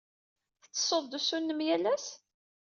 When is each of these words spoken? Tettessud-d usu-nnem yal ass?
Tettessud-d 0.61 1.17
usu-nnem 1.17 1.59
yal 1.67 1.85
ass? 1.93 2.07